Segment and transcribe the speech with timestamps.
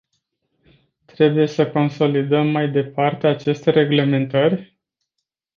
[1.05, 4.77] Trebuie să consolidăm mai departe aceste reglementări?